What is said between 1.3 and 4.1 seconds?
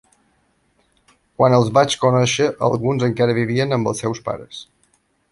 Quan els vaig conèixer, alguns encara vivien amb els